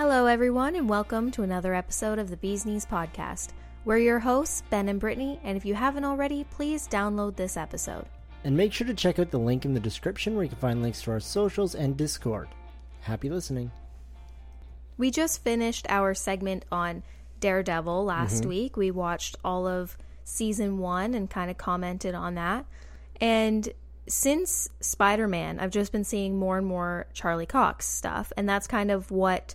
[0.00, 3.50] Hello, everyone, and welcome to another episode of the Bees Knees podcast.
[3.84, 8.06] We're your hosts, Ben and Brittany, and if you haven't already, please download this episode.
[8.42, 10.80] And make sure to check out the link in the description where you can find
[10.80, 12.48] links to our socials and Discord.
[13.02, 13.70] Happy listening.
[14.96, 17.02] We just finished our segment on
[17.40, 18.48] Daredevil last mm-hmm.
[18.48, 18.78] week.
[18.78, 22.64] We watched all of season one and kind of commented on that.
[23.20, 23.68] And
[24.08, 28.66] since Spider Man, I've just been seeing more and more Charlie Cox stuff, and that's
[28.66, 29.54] kind of what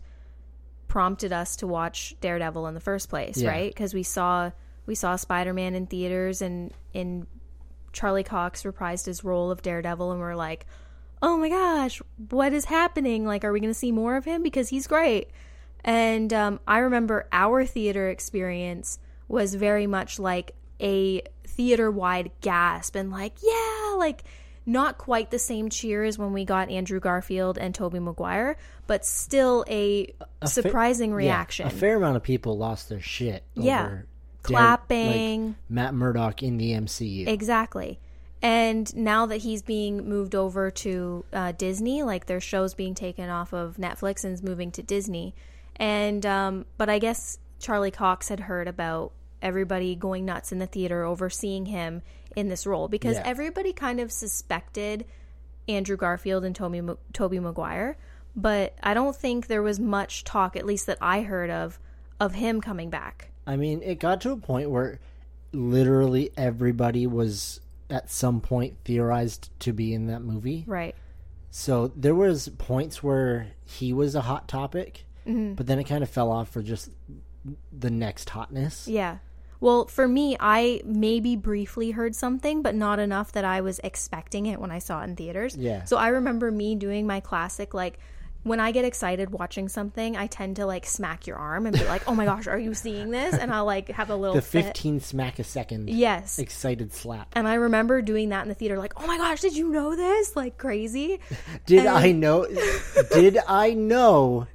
[0.95, 3.49] prompted us to watch Daredevil in the first place, Yeah.
[3.49, 3.69] right?
[3.69, 4.51] Because we saw
[4.85, 7.27] we saw Spider Man in theaters, and in
[7.91, 10.65] Charlie Cox reprised his role of Daredevil, and we're like,
[11.21, 13.25] oh my gosh, what is happening?
[13.25, 14.41] Like, are we going to see more of him?
[14.41, 15.31] Because he's great.
[15.83, 22.95] And um, I remember our theater experience was very much like a theater wide gasp
[22.95, 24.23] and like, yeah, like
[24.65, 28.57] not quite the same cheer as when we got Andrew Garfield and Tobey Maguire,
[28.87, 30.07] but still a,
[30.41, 31.67] fa- surprising Yeah, reaction.
[31.67, 33.43] a fair amount of people lost their shit.
[33.53, 33.99] Yeah.
[34.43, 35.47] Clapping.
[35.47, 37.27] like Matt Murdock in the MCU.
[37.27, 37.99] Exactly.
[38.41, 43.29] And now that he's being moved over to uh, Disney, like their show's being taken
[43.29, 45.33] off of Netflix and is moving to Disney.
[45.77, 50.67] And um, but I guess Charlie Cox had heard about everybody going nuts in the
[50.67, 52.01] theater over seeing him
[52.35, 53.23] in this role because Yeah.
[53.25, 55.05] everybody kind of suspected
[55.67, 56.81] Andrew Garfield and Tobey
[57.13, 57.97] Tobey Maguire,
[58.35, 61.79] but I don't think there was much talk, at least that I heard of,
[62.19, 63.31] of him coming back.
[63.47, 64.99] I mean, it got to a point where
[65.51, 70.63] literally everybody was at some point theorized to be in that movie.
[70.67, 70.95] Right.
[71.51, 75.53] So there was points where he was a hot topic, Mm-hmm.
[75.55, 76.91] but then it kind of fell off for just
[77.71, 78.87] the next hotness.
[78.87, 79.17] Yeah.
[79.59, 84.45] Well, for me, I maybe briefly heard something, but not enough that I was expecting
[84.45, 85.55] it when I saw it in theaters.
[85.55, 85.83] Yeah.
[85.85, 87.99] So I remember me doing my classic, like,
[88.43, 91.83] when I get excited watching something, I tend to like smack your arm and be
[91.85, 94.41] like, "Oh my gosh, are you seeing this?" And I'll like have a little The
[94.43, 94.65] fit.
[94.65, 96.37] 15 smack a second Yes.
[96.37, 97.27] excited slap.
[97.33, 99.95] And I remember doing that in the theater, like, "Oh my gosh, did you know
[99.95, 101.19] this?" Like crazy.
[101.65, 102.45] Did And- I know?
[103.13, 104.45] did I know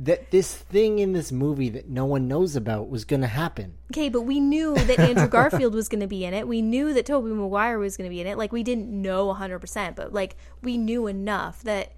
[0.00, 3.74] that this thing in this movie that no one knows about was going to happen?
[3.92, 6.48] Okay, but we knew that Andrew Garfield was going to be in it.
[6.48, 8.38] We knew that Tobey Maguire was going to be in it.
[8.38, 11.92] Like we didn't know 100%, but like we knew enough that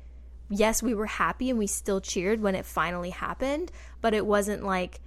[0.50, 3.70] yes, we were happy and we still cheered when it finally happened,
[4.00, 5.00] but it wasn't like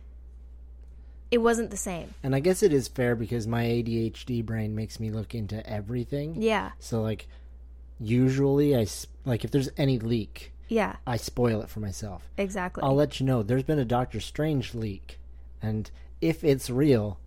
[1.31, 2.13] it wasn't the same.
[2.23, 6.41] And I guess it is fair because my ADHD brain makes me look into everything.
[6.41, 6.71] Yeah.
[6.79, 7.27] So like,
[7.99, 8.87] usually I
[9.25, 12.29] like if there's any leak, Yeah, I spoil it for myself.
[12.37, 12.83] exactly.
[12.83, 13.43] I'll let you know.
[13.43, 15.19] There's been a Doctor Strange leak,
[15.61, 15.89] and
[16.21, 17.19] if it's real,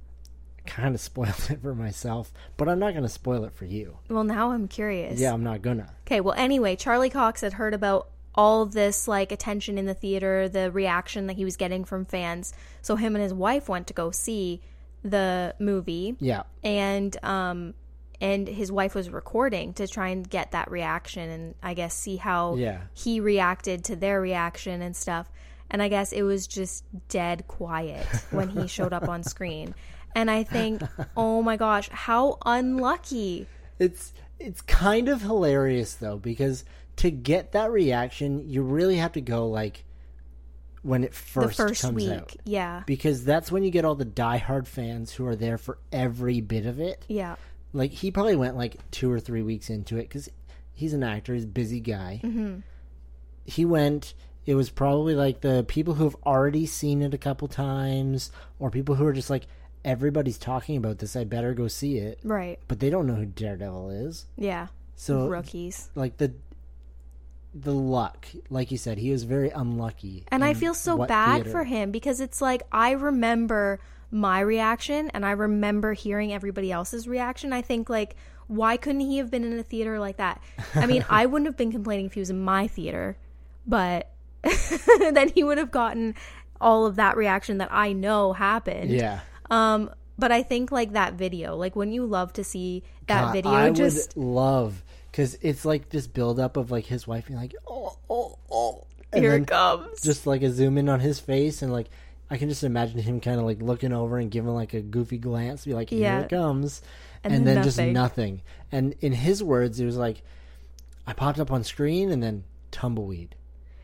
[0.67, 2.33] kind of spoiled it for myself.
[2.57, 3.99] But I'm not going to spoil it for you.
[4.09, 5.19] well, now I'm curious.
[5.21, 5.91] Yeah, I'm not gonna.
[6.07, 10.49] Okay, well, anyway, Charlie Cox had heard about all this like attention in the theater,
[10.49, 12.53] the reaction that he was getting from fans.
[12.83, 14.61] So him and his wife went to go see
[15.03, 16.17] the movie.
[16.21, 17.75] Yeah, and um
[18.21, 22.17] and his wife was recording to try and get that reaction and I guess see
[22.17, 22.81] how Yeah.
[22.95, 25.31] he reacted to their reaction and stuff.
[25.71, 29.75] And I guess it was just dead quiet when he showed up on screen.
[30.17, 30.83] And I think,
[31.17, 33.47] oh my gosh, how unlucky.
[33.79, 36.65] it's it's kind of hilarious though because
[36.97, 39.85] to get that reaction, you really have to go like
[40.83, 42.11] when it The first, first comes week.
[42.11, 42.37] out.
[42.45, 42.83] Yeah.
[42.87, 46.67] Because that's when you get all the diehard fans who are there for every bit
[46.67, 47.05] of it.
[47.09, 47.37] Yeah.
[47.73, 50.29] Like he probably went like two or three weeks into it because
[50.73, 52.61] he's an actor he's a busy guy mm-hmm.
[53.45, 54.15] he went
[54.47, 58.71] it was probably like the people who have already seen it a couple times or
[58.71, 59.47] people who are just like
[59.85, 62.59] everybody's talking about this i better go see it Right.
[62.69, 64.69] but they don't know who daredevil is Yeah.
[64.97, 65.91] so Rookies.
[65.95, 66.33] like the
[67.55, 71.51] the luck like you said he was very unlucky And I feel so bad theater.
[71.51, 73.81] for him because it's like I remember
[74.11, 77.53] my reaction and I remember hearing everybody else's reaction.
[77.53, 80.41] I think like why couldn't he have been in a theater like that?
[80.75, 83.19] I mean, I wouldn't have been complaining if he was in my theater,
[83.67, 84.11] but
[84.99, 86.15] then he would have gotten
[86.61, 88.91] all of that reaction that I know happened.
[88.91, 93.27] yeah Um but I think like that video, like when you love to see that
[93.27, 97.29] God, video I just would love because it's like this buildup of like his wife
[97.29, 100.03] being like, oh, oh, oh, and here it comes.
[100.03, 101.89] just like a zoom in on his face, and like
[102.31, 105.19] I can just imagine him kind of like looking over and giving like a goofy
[105.19, 106.21] glance, be like, here Yeah.
[106.21, 106.83] it comes,
[107.25, 107.93] And and, then then, just nothing.
[107.95, 108.43] nothing.
[108.71, 110.23] And in his words, it was like,
[111.07, 113.35] I popped up on screen and then tumbleweed.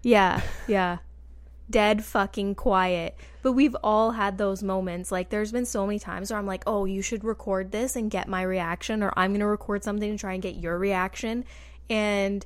[0.03, 0.99] Yeah, yeah.
[1.71, 3.17] Dead fucking quiet.
[3.43, 5.11] But we've all had those moments.
[5.11, 8.11] Like, there's been so many times where I'm like, oh, you should record this and
[8.11, 11.47] get my reaction, or I'm going to record something to try and get your reaction.
[11.89, 12.45] And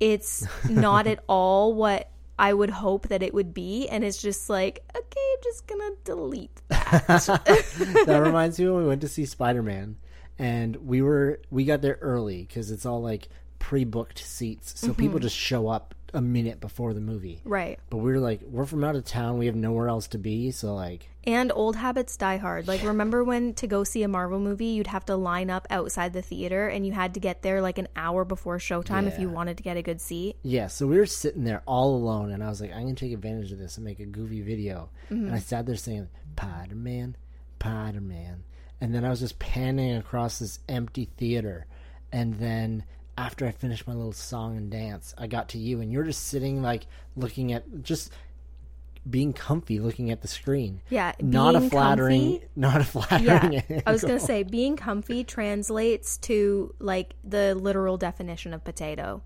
[0.00, 4.50] it's not at all what I would hope that it would be, and it's just
[4.50, 7.08] like, okay, I'm just gonna delete that.
[8.06, 9.96] that reminds me when we went to see Spider Man,
[10.38, 13.28] and we were we got there early because it's all like
[13.58, 15.22] pre-booked seats, so people mm-hmm.
[15.22, 17.42] just show up a minute before the movie.
[17.44, 17.78] right.
[17.90, 20.50] But we were like, we're from out of town, we have nowhere else to be,
[20.50, 22.66] so like, And old habits die hard.
[22.66, 26.14] Like, remember when to go see a Marvel movie, you'd have to line up outside
[26.14, 29.28] the theater and you had to get there like an hour before showtime if you
[29.28, 30.36] wanted to get a good seat?
[30.42, 30.68] yeah.
[30.68, 33.52] So we were sitting there all alone, and I was like, I'm gonna take advantage
[33.52, 34.88] of this and make a goofy video.
[35.10, 35.38] And I mm-hmm.
[35.40, 37.14] sat there saying, Spider Man,
[37.60, 38.42] Spider Man,
[38.80, 41.66] and then I was just panning across this empty theater,
[42.10, 42.84] and then.
[43.18, 46.26] After I finished my little song and dance, I got to you, and you're just
[46.26, 46.86] sitting like
[47.16, 48.12] looking at just
[49.08, 50.80] being comfy, looking at the screen.
[50.90, 51.12] Yeah.
[51.20, 53.52] not a flattering, comfy- not a flattering.
[53.68, 53.80] Yeah.
[53.86, 59.22] I was going to say, being comfy translates to like the literal definition of potato.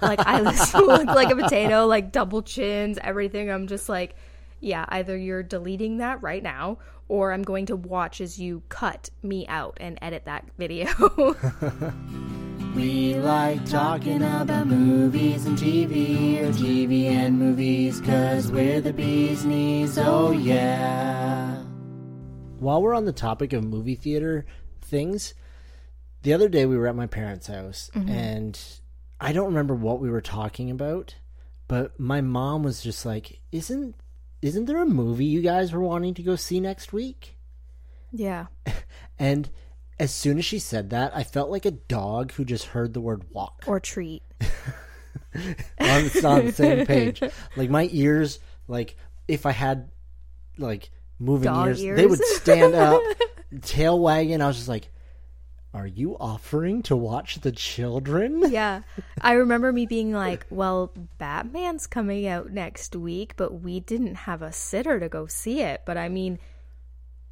[0.00, 0.40] Like, I
[0.80, 3.50] look like a potato, like double chins, everything.
[3.50, 4.16] I'm just like,
[4.60, 9.10] yeah, either you're deleting that right now or I'm going to watch as you cut
[9.22, 10.88] me out and edit that video.
[12.74, 19.44] We like talking about movies and TV, or TV and movies, cause we're the bee's
[19.44, 21.56] knees, oh yeah.
[22.60, 24.46] While we're on the topic of movie theater
[24.80, 25.34] things,
[26.22, 28.08] the other day we were at my parents' house, mm-hmm.
[28.08, 28.60] and
[29.20, 31.16] I don't remember what we were talking about,
[31.66, 33.94] but my mom was just like, Isn't
[34.40, 37.36] isn't there a movie you guys were wanting to go see next week?
[38.12, 38.46] yeah.
[39.18, 39.50] And
[40.00, 43.00] as soon as she said that, I felt like a dog who just heard the
[43.00, 43.64] word walk.
[43.66, 44.22] Or treat.
[44.40, 47.22] on, it's on the same page.
[47.56, 48.96] Like my ears, like
[49.26, 49.90] if I had
[50.56, 51.96] like moving ears, ears?
[51.96, 53.02] they would stand up,
[53.62, 54.40] tail wagging.
[54.40, 54.90] I was just like,
[55.74, 58.82] "Are you offering to watch the children?" Yeah.
[59.20, 64.42] I remember me being like, well, Batman's coming out next week, but we didn't have
[64.42, 65.82] a sitter to go see it.
[65.84, 66.38] But I mean,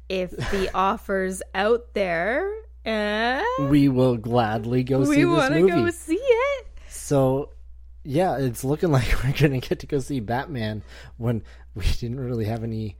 [0.09, 2.49] if the offer's out there,
[2.85, 5.25] eh, We will gladly go see this movie.
[5.25, 6.67] we want to go see it.
[6.89, 7.51] So,
[8.03, 10.83] yeah, it's looking like we're gonna get to go see Batman
[11.17, 11.43] when
[11.75, 12.97] we didn't really have any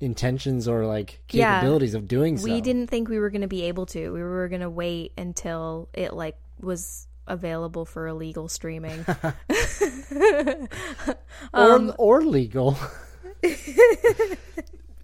[0.00, 1.54] intentions or like Yeah.
[1.54, 2.44] capabilities of doing so.
[2.44, 4.12] We didn't think we were going to be able to.
[4.12, 9.06] We were going to wait until it like was available for illegal streaming.
[11.54, 12.76] or or legal.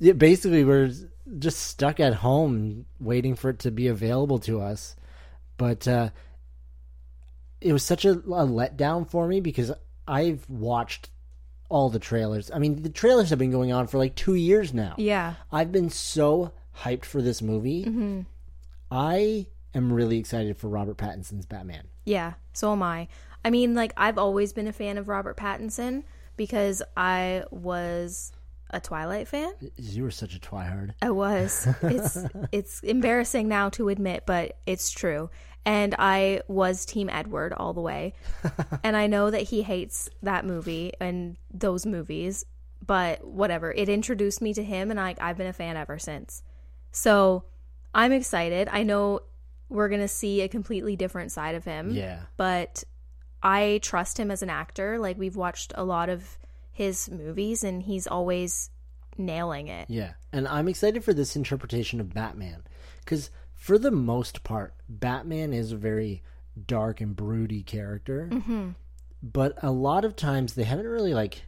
[0.03, 0.91] Yeah, basically, we're
[1.39, 4.97] just stuck at home waiting for it to be available to us.
[5.57, 6.11] But uh,
[7.61, 9.71] it was such a, a letdown for me because
[10.09, 11.09] I've watched
[11.69, 12.51] all the trailers.
[12.51, 14.97] I mean, the trailers have been going on for like two years now.
[14.99, 15.35] yeah.
[15.53, 18.27] I've been so hyped for this movie.
[18.91, 21.85] I am really excited for Robert Pattinson's Batman.
[22.05, 23.07] Yeah, so am I.
[23.45, 26.03] I mean, like I've always been a fan of Robert Pattinson
[26.37, 28.33] because I was
[28.73, 29.53] a Twilight fan.
[29.77, 30.93] You were such a twihard.
[31.03, 31.67] I was.
[31.83, 32.19] It's
[32.53, 35.31] it's embarrassing now to admit, but it's true.
[35.65, 38.15] And I was Team Edward all the way.
[38.83, 42.45] and I know that he hates that movie and those movies,
[42.85, 43.71] but whatever.
[43.73, 46.43] It introduced me to him and I I've been a fan ever since.
[46.91, 47.45] So,
[47.95, 48.69] I'm excited.
[48.73, 49.21] I know
[49.69, 52.21] we're going to see a completely different side of him Yeah.
[52.37, 52.85] but
[53.43, 54.99] I trust him as an actor.
[54.99, 56.39] Like we've watched a lot of
[56.73, 58.71] his movies and he's always
[59.19, 59.89] nailing it.
[59.91, 62.65] Yeah, and I'm excited for this interpretation of Batman
[63.05, 66.23] because, for the most part, Batman is a very
[66.67, 68.29] dark and broody character.
[68.33, 68.71] Mm-hmm.
[69.23, 71.43] But a lot of times they haven't really like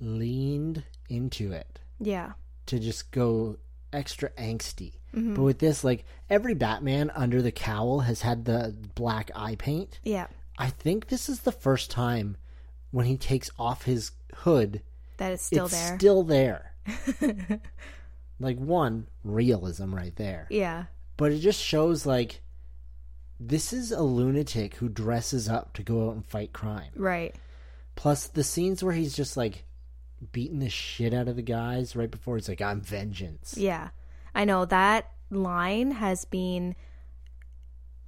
[0.00, 2.32] leaned into it Yeah.
[2.66, 3.56] to just go
[3.92, 4.92] extra angsty.
[5.14, 5.34] Mm-hmm.
[5.34, 10.00] But with this, like every Batman under the cowl has had the black eye paint.
[10.02, 10.26] Yeah.
[10.58, 12.36] I think this is the first time
[12.90, 14.82] when he takes off his hood
[15.18, 15.98] That is still it's there.
[15.98, 16.74] still there.
[18.40, 20.84] like one realism right there, yeah.
[21.16, 22.40] but it just shows like
[23.40, 26.90] this is a lunatic who dresses up to go out and fight crime.
[26.96, 27.34] Right.
[27.94, 29.64] Plus the scenes where he's just like
[30.32, 33.90] beating the shit out of the guys right before he's like, "I'm vengeance." Yeah.
[34.34, 36.74] I know that line has been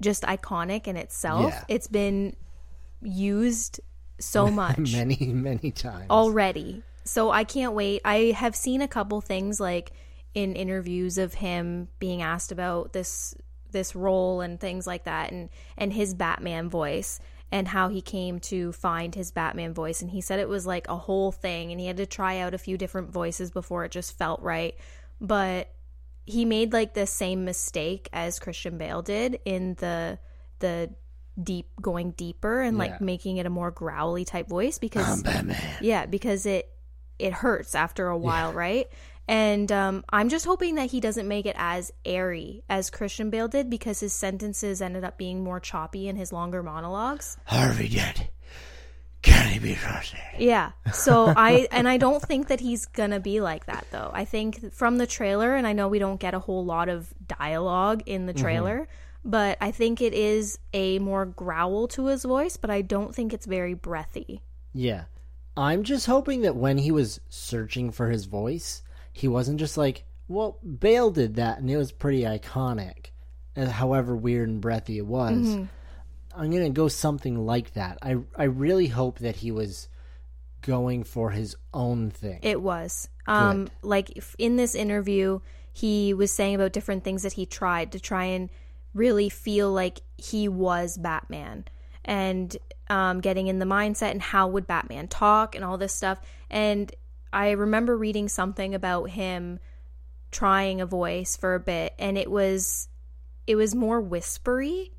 [0.00, 1.52] just iconic in itself.
[1.52, 1.64] Yeah.
[1.68, 2.34] It's been
[3.02, 3.80] used
[4.20, 4.92] so much.
[4.92, 6.10] many many times.
[6.10, 6.82] already.
[7.04, 8.02] So I can't wait.
[8.04, 9.92] I have seen a couple things like
[10.34, 13.34] in interviews of him being asked about this
[13.72, 17.20] this role and things like that and and his Batman voice
[17.52, 20.86] and how he came to find his Batman voice and he said it was like
[20.88, 23.90] a whole thing and he had to try out a few different voices before it
[23.90, 24.76] just felt right.
[25.20, 25.68] But
[26.26, 30.18] he made like the same mistake as Christian Bale did in the
[30.60, 30.90] the
[31.42, 32.84] deep going deeper and Yeah.
[32.84, 35.56] like making it a more growly type voice because Batman.
[35.80, 36.68] yeah, because it
[37.18, 38.86] it hurts after a while, right?
[39.28, 43.46] And um, I'm just hoping that he doesn't make it as airy as Christian Bale
[43.46, 47.36] did because his sentences ended up being more choppy in his longer monologues.
[47.44, 48.28] Harvey Dent.
[49.22, 50.18] Can he be trusted?
[50.38, 50.72] Yeah.
[50.94, 54.10] So I and I don't think that he's gonna be like that though.
[54.12, 57.12] I think from the trailer, and I know we don't get a whole lot of
[57.28, 58.88] dialogue in the trailer,
[59.24, 63.32] but I think it is a more growl to his voice, but I don't think
[63.32, 64.42] it's very breathy.
[64.72, 65.04] Yeah.
[65.56, 70.04] I'm just hoping that when he was searching for his voice, he wasn't just like,
[70.28, 73.06] well, Bale did that and it was pretty iconic,
[73.56, 75.48] uh, however weird and breathy it was.
[75.48, 75.64] Mm-hmm.
[76.34, 77.98] I'm going to go something like that.
[78.00, 79.88] I, I really hope that he was
[80.62, 82.38] going for his own thing.
[82.42, 83.08] It was.
[83.26, 85.40] Um, like in this interview,
[85.72, 88.50] he was saying about different things that he tried to try and
[88.94, 91.64] really feel like he was Batman
[92.04, 92.56] and
[92.88, 96.20] um, getting in the mindset and how would Batman talk and all this stuff.
[96.50, 96.92] And
[97.32, 99.60] I remember reading something about him
[100.30, 102.88] trying a voice for a bit, and it was
[103.46, 104.92] it was more whispery,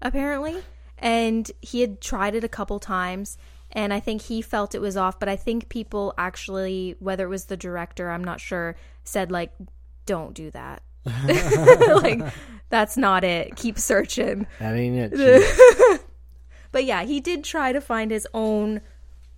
[0.00, 0.62] apparently.
[0.98, 3.38] And he had tried it a couple times,
[3.70, 5.18] and I think he felt it was off.
[5.18, 9.52] But I think people actually, whether it was the director, I'm not sure, said like,
[10.06, 10.82] "Don't do that."
[12.02, 12.20] like
[12.68, 13.56] that's not it.
[13.56, 14.46] Keep searching.
[14.58, 16.00] that ain't it.
[16.70, 18.80] But yeah, he did try to find his own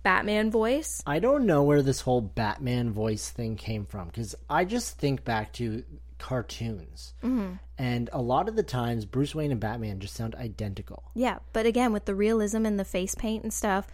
[0.03, 1.01] Batman voice.
[1.05, 5.23] I don't know where this whole Batman voice thing came from because I just think
[5.23, 5.83] back to
[6.17, 7.13] cartoons.
[7.23, 7.53] Mm-hmm.
[7.77, 11.03] And a lot of the times, Bruce Wayne and Batman just sound identical.
[11.15, 13.87] Yeah, but again, with the realism and the face paint and stuff,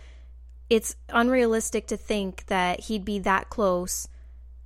[0.69, 4.09] it's unrealistic to think that he'd be that close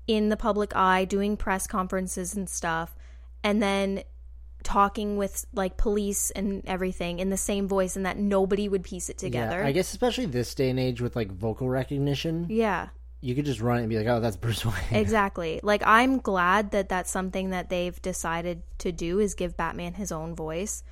[0.08, 2.96] in the public eye doing press conferences and stuff
[3.44, 4.04] and then
[4.64, 9.10] talking with like police and everything in the same voice and that nobody would piece
[9.10, 9.60] it together.
[9.60, 12.90] Yeah, I guess especially this day and age with like vocal recognition, yeah.
[13.22, 15.60] you could just run it and be like, "Oh, that's Bruce Wayne." Exactly.
[15.64, 20.12] Like I'm glad that that's something that they've decided to do is give Batman his
[20.12, 20.84] own voice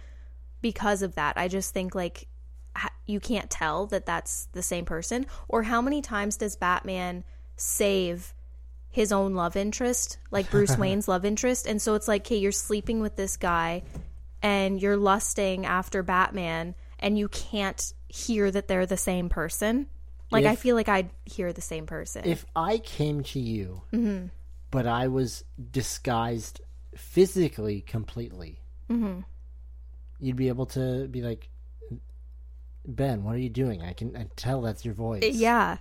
[0.61, 1.37] because of that.
[1.37, 2.27] I just think like
[3.05, 7.23] you can't tell that that's the same person or how many times does Batman
[7.55, 8.33] save
[8.91, 12.51] his own love interest, like Bruce Wayne's love interest, and so it's like, okay, you're
[12.51, 13.83] sleeping with this guy
[14.41, 19.87] and you're lusting after Batman and you can't hear that they're the same person.
[20.31, 22.23] Like I feel like I'd hear the same person.
[22.25, 24.27] if I came to you, Mm-hmm.
[24.69, 26.61] but I was disguised
[26.95, 29.21] physically completely, Mm-hmm.
[30.19, 31.49] you'd be able to be like,
[32.85, 33.81] "Ben, what are you doing?
[33.81, 35.77] I can I tell that's your voice." Yeah,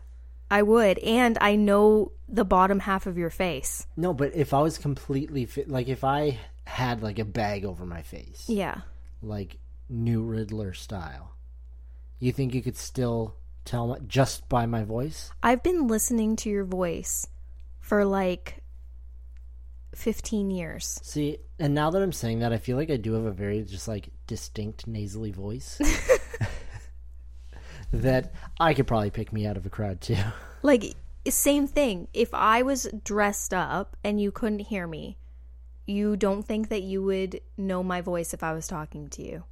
[0.50, 0.98] I would.
[0.98, 3.86] And I know the bottom half of your face.
[3.96, 7.84] No, but if I was completely fit, like if I had like a bag over
[7.86, 8.82] my face, Yeah.
[9.22, 9.56] like
[9.88, 11.34] New Riddler style,
[12.18, 15.30] you think you could still tell my, just by my voice?
[15.42, 17.26] I've been listening to your voice
[17.80, 18.62] for like
[19.94, 21.00] 15 years.
[21.02, 23.62] See, and now that I'm saying that, I feel like I do have a very
[23.62, 25.80] just like distinct nasally voice.
[27.92, 30.16] that I could probably pick me out of a crowd too.
[30.60, 30.96] Like,
[31.28, 32.08] same thing.
[32.12, 35.16] If I was dressed up and you couldn't hear me,
[35.86, 39.44] you don't think that you would know my voice if I was talking to you.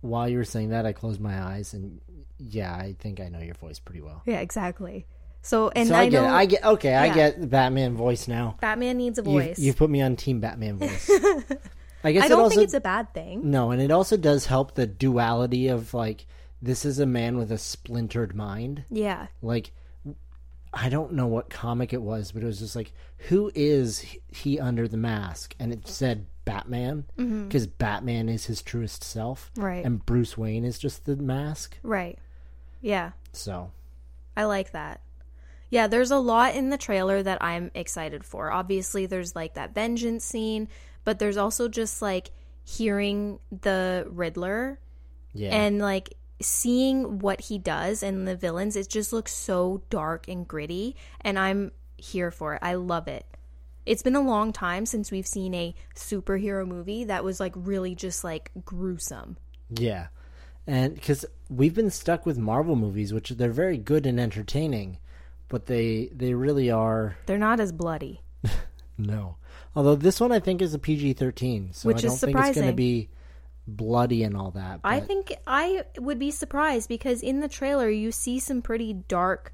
[0.00, 2.00] While you were saying that, I closed my eyes and
[2.38, 4.22] yeah, I think I know your voice pretty well.
[4.26, 5.06] Yeah, exactly.
[5.42, 6.32] So, and so I, I, get know it.
[6.32, 6.94] I get okay.
[6.94, 8.56] I get the Batman voice now.
[8.60, 9.58] Batman needs a voice.
[9.58, 11.08] you've put me on Team Batman voice.
[12.04, 13.50] I guess I don't also think it's a bad thing.
[13.50, 16.26] no, and it also does help the duality of like
[16.62, 18.84] this is a man with a splintered mind.
[18.90, 19.26] Yeah.
[19.42, 19.72] Like
[20.72, 22.92] I don't know what comic it was, but it was just like
[23.28, 25.54] who is he under the mask?
[25.58, 29.64] And it said Batman because Batman is his truest self, Mm-hmm.
[29.64, 29.84] Right.
[29.84, 31.78] And Bruce Wayne is just the mask.
[31.82, 32.18] Right.
[32.80, 33.12] Yeah.
[33.32, 33.70] So
[34.36, 35.00] I like that.
[35.68, 38.52] Yeah, there's a lot in the trailer that I'm excited for.
[38.52, 40.68] Obviously, there's like that vengeance scene,
[41.04, 42.30] but there's also just like
[42.64, 44.78] hearing the Riddler
[45.34, 48.76] yeah, and like seeing what he does and the villains.
[48.76, 52.60] It just looks so dark and gritty, and I'm here for it.
[52.62, 53.26] I love it.
[53.84, 57.94] It's been a long time since we've seen a superhero movie that was like really
[57.94, 59.36] just like gruesome.
[59.70, 60.08] Yeah.
[60.66, 64.98] And because we've been stuck with Marvel movies, which they're very good and entertaining,
[65.48, 68.22] but they they really are They're not as bloody.
[68.98, 69.36] no.
[69.76, 72.38] Although this one I think is a PG thirteen, so Which I is don't think
[72.38, 73.08] it's going to be
[73.66, 74.80] bloody and all that.
[74.84, 79.52] I think I would be surprised because in the trailer you see some pretty dark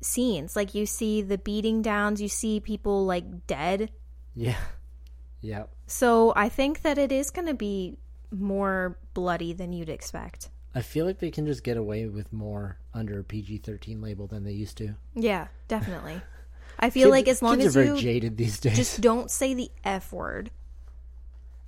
[0.00, 0.56] scenes.
[0.56, 3.90] Like you see the beating downs, you see people like dead.
[4.34, 4.56] yeah,
[5.42, 5.70] Yep.
[5.88, 7.98] So I think that it is going to be
[8.30, 10.50] more bloody than you'd expect.
[10.74, 14.26] I feel like they can just get away with more under a PG thirteen label
[14.26, 14.94] than they used to.
[15.14, 16.22] Yeah, definitely.
[16.78, 18.76] I feel like as long kids as you jaded these days.
[18.76, 20.50] just don't say the F word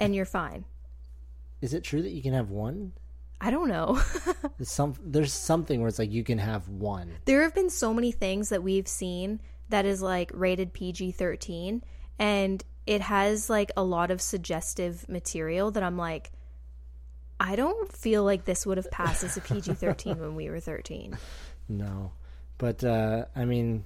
[0.01, 0.65] and you're fine.
[1.65, 2.93] Is it true that you can have one?
[3.41, 3.99] I don't know.
[4.59, 7.11] There's some there's something where it's like you can have one.
[7.25, 9.41] there have been so many things that we've seen
[9.71, 11.83] that is like rated PG 13
[12.19, 16.33] and it has like a lot of suggestive material that I'm like
[17.41, 20.61] I don't feel like this would have passed as a PG 13 when we were
[20.61, 21.17] 13.
[21.71, 22.13] No.
[22.59, 23.85] But uh I mean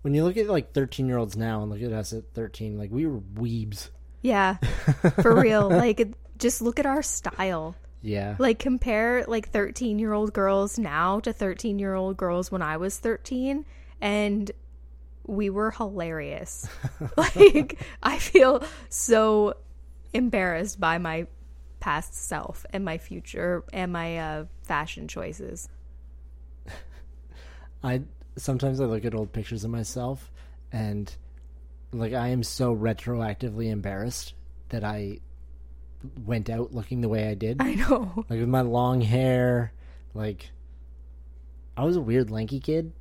[0.00, 2.78] when you look at like thirteen year olds now and look at us at thirteen,
[2.78, 3.90] like we were weebs.
[4.22, 4.56] Yeah.
[5.22, 5.68] For real.
[5.68, 6.00] Like
[6.42, 7.74] just look at our style.
[8.02, 8.34] Yeah.
[8.38, 12.76] Like compare like 13 year old girls now to 13 year old girls when I
[12.76, 13.64] was 13
[14.00, 14.50] and
[15.24, 16.68] we were hilarious.
[17.16, 19.54] like I feel so
[20.12, 21.28] embarrassed by my
[21.80, 25.68] past self and my future and my uh, fashion choices.
[27.84, 28.02] I
[28.36, 30.32] sometimes I look at old pictures of myself
[30.72, 31.14] and
[31.92, 34.34] like I am so retroactively embarrassed
[34.70, 35.20] that I
[36.24, 37.60] went out looking the way I did.
[37.60, 38.24] I know.
[38.28, 39.72] Like with my long hair,
[40.14, 40.50] like
[41.76, 42.92] I was a weird lanky kid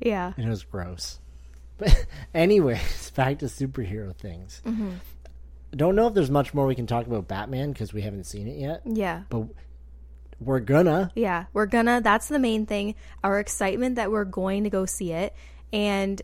[0.00, 0.32] Yeah.
[0.36, 1.18] and it was gross.
[1.78, 4.60] But anyways, back to superhero things.
[4.66, 8.24] I don't know if there's much more we can talk about Batman because we haven't
[8.24, 9.22] seen it yet, Yeah.
[9.30, 9.46] but
[10.40, 11.10] we're gonna.
[11.14, 12.00] Yeah, we're gonna.
[12.02, 12.94] That's the main thing.
[13.22, 15.34] Our excitement that we're going to go see it.
[15.72, 16.20] And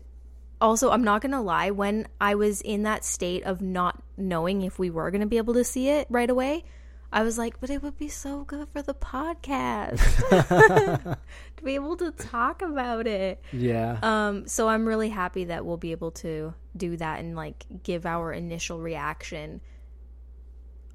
[0.61, 4.77] also, I'm not gonna lie, when I was in that state of not knowing if
[4.79, 6.65] we were gonna be able to see it right away,
[7.11, 9.97] I was like, but it would be so good for the podcast
[11.57, 13.41] to be able to talk about it.
[13.51, 13.97] Yeah.
[14.03, 18.05] Um, so I'm really happy that we'll be able to do that and like give
[18.05, 19.61] our initial reaction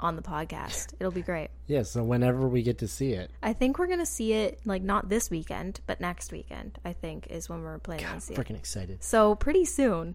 [0.00, 0.92] on the podcast.
[0.98, 1.50] It'll be great.
[1.66, 3.30] yeah, so whenever we get to see it.
[3.42, 6.78] I think we're gonna see it like not this weekend, but next weekend.
[6.84, 8.46] I think is when we're planning I'm on seeing it.
[8.46, 9.02] freaking excited.
[9.04, 10.14] So pretty soon.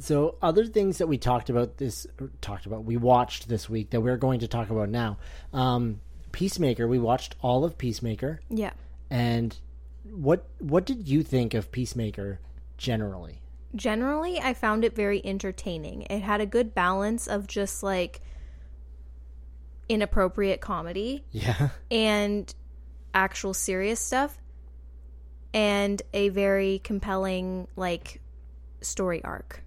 [0.00, 2.06] So, other things that we talked about this
[2.40, 5.18] talked about, we watched this week that we're going to talk about now.
[5.52, 8.70] Um, Peacemaker, we watched all of Peacemaker, Yeah.
[9.10, 9.56] and
[10.08, 12.38] what what did you think of Peacemaker
[12.76, 13.40] generally?
[13.74, 16.02] Generally, I found it very entertaining.
[16.02, 18.20] It had a good balance of just like
[19.88, 22.52] inappropriate comedy Yeah, and
[23.14, 24.38] actual serious stuff
[25.54, 28.20] and a very compelling like
[28.80, 29.62] story arc.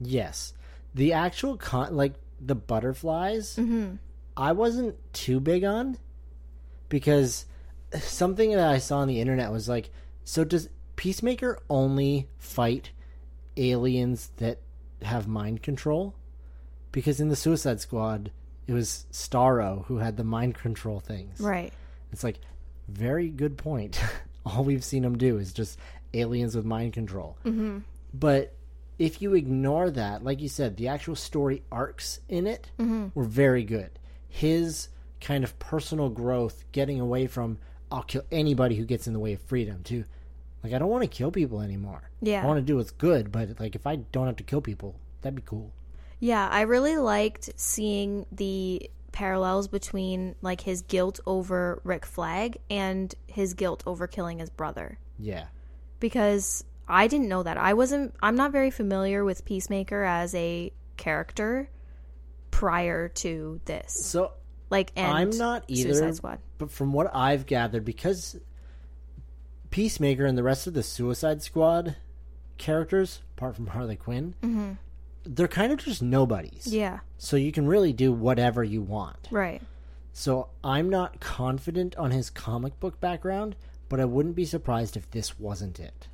[0.00, 0.52] yes,
[0.94, 3.96] the actual con like the butterflies, mm-hmm.
[4.36, 5.96] I wasn't too big on
[6.88, 7.46] because
[8.00, 9.90] something that I saw on the internet was like,
[10.24, 12.90] so does Peacemaker only fight
[13.56, 14.58] aliens that
[15.02, 16.14] have mind control?
[16.92, 18.30] Because in the Suicide Squad,
[18.66, 21.40] it was Starro who had the mind control things.
[21.40, 21.72] Right.
[22.12, 22.38] It's like,
[22.88, 24.00] very good point.
[24.46, 25.78] All we've seen him do is just
[26.12, 27.36] aliens with mind control.
[27.44, 27.78] Mm-hmm.
[28.12, 28.54] But
[28.98, 32.70] if you ignore that, like you said, the actual story arcs in it
[33.14, 33.90] were very good.
[34.28, 34.88] His
[35.20, 37.58] kind of personal growth, getting away from
[37.90, 40.04] I'll kill anybody who gets in the way of freedom, to
[40.62, 42.02] like I don't want to kill people anymore.
[42.20, 42.42] Yeah.
[42.42, 44.96] I want to do what's good, but like if I don't have to kill people,
[45.22, 45.72] that'd be cool.
[46.20, 53.14] Yeah, I really liked seeing the parallels between like his guilt over Rick Flag and
[53.26, 54.98] his guilt over killing his brother.
[55.18, 55.46] Yeah.
[56.00, 57.56] Because I didn't know that.
[57.56, 61.70] I wasn't I'm not very familiar with Peacemaker as a character
[62.50, 63.92] prior to this.
[64.04, 64.32] So
[64.68, 65.94] Like and I'm not either.
[65.94, 66.38] Suicide Squad.
[66.58, 68.36] But from what I've gathered, because
[69.70, 71.96] Peacemaker and the rest of the Suicide Squad
[72.58, 74.72] characters, apart from Harley Quinn, mm-hmm.
[75.24, 76.66] They're kind of just nobodies.
[76.66, 79.28] Yeah, So you can really do whatever you want.
[79.30, 79.62] right.
[80.16, 83.56] So I'm not confident on his comic book background,
[83.88, 86.06] but I wouldn't be surprised if this wasn't it.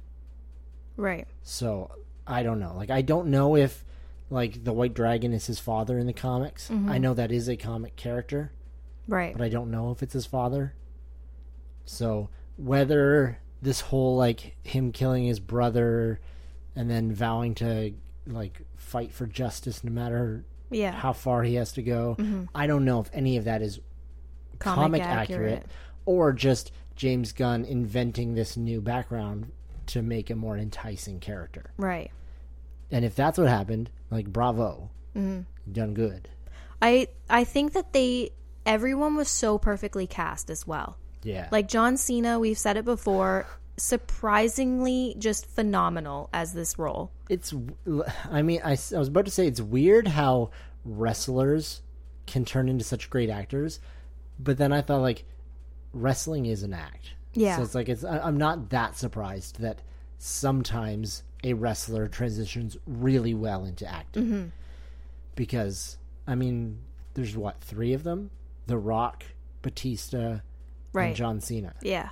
[0.96, 1.28] Right.
[1.42, 1.90] So
[2.26, 2.74] I don't know.
[2.74, 3.84] Like I don't know if
[4.30, 6.70] like the White Dragon is his father in the comics.
[6.70, 6.98] I mm-hmm.
[6.98, 8.52] know that is a comic character.
[9.06, 9.32] Right.
[9.36, 10.74] but I don't know if it's his father.
[11.84, 16.20] So whether this whole like him killing his brother
[16.76, 17.92] and then vowing to
[18.32, 20.92] like fight for justice no matter Yeah.
[20.92, 22.16] how far he has to go,
[22.54, 23.80] I don't know if any of that is
[24.58, 25.66] comic, accurate.
[26.06, 29.50] or just James Gunn inventing this new background
[29.86, 31.70] to make a more enticing character.
[31.76, 32.10] Right.
[32.90, 36.28] And if that's what happened, like bravo, mm done good.
[36.82, 38.30] I I think that they
[38.66, 40.96] everyone was so perfectly cast as well.
[41.22, 47.10] Yeah, Like John Cena, we've said it before, surprisingly just phenomenal as this role.
[47.30, 47.54] It's
[48.30, 50.50] i mean I was about to say it's weird how
[50.84, 51.80] wrestlers
[52.26, 53.80] can turn into such great actors.
[54.38, 55.24] But then I thought like
[55.92, 57.14] wrestling is an act.
[57.34, 57.56] Yeah.
[57.56, 59.82] So it's like it's I- I'm not that surprised that
[60.18, 64.24] sometimes a wrestler transitions really well into acting.
[64.24, 64.44] Mm-hmm.
[65.34, 66.78] Because I mean,
[67.14, 68.30] there's what three of them:
[68.66, 69.24] The Rock,
[69.62, 70.40] Batista,
[70.92, 71.06] Right.
[71.06, 71.74] and John Cena.
[71.82, 72.10] Yeah.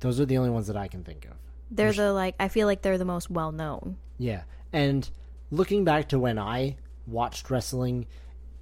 [0.00, 1.32] Those are the only ones that I can think of.
[1.70, 3.96] They're the like I feel like they're the most well known.
[4.18, 4.42] Yeah.
[4.72, 5.08] And
[5.50, 8.06] looking back to when I watched wrestling